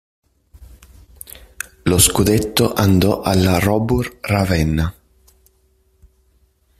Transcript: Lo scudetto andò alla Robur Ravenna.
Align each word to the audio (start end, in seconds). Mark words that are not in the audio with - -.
Lo 1.83 1.99
scudetto 1.99 2.73
andò 2.73 3.21
alla 3.21 3.59
Robur 3.59 4.17
Ravenna. 4.21 4.91